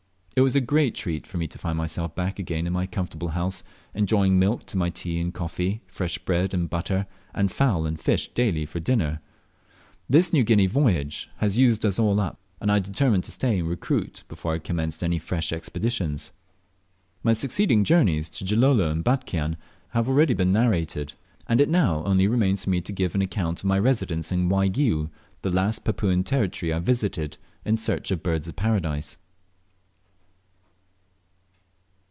[0.33, 3.27] It was a great treat to me to find myself back again in my comfortable
[3.27, 3.63] house,
[3.93, 8.29] enjoying milk to my tea and coffee, fresh bread and butter, and fowl and fish
[8.29, 9.19] daily for dinner.
[10.09, 13.67] This New Guinea voyage had used us all up, and I determined to stay and
[13.69, 16.31] recruit before I commenced any fresh expeditions.
[17.23, 19.57] My succeeding journeys to Gilolo and Batchian
[19.89, 21.13] have already been narrated,
[21.45, 24.49] and if; now only remains for me to give an account of my residence in
[24.49, 25.09] Waigiou,
[25.43, 29.17] the last Papuan territory I visited in search of Birds of Paradise.